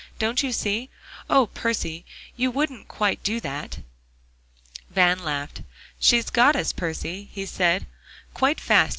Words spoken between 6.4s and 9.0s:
us, Percy," he said, "quite fast.